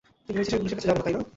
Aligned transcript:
তুই 0.25 0.33
ভেবেছিস 0.35 0.53
আমি 0.55 0.61
পুলিশের 0.61 0.77
কাছে 0.77 0.87
যাবো 0.89 0.99
না, 1.01 1.03
তাই 1.05 1.13
না? 1.17 1.21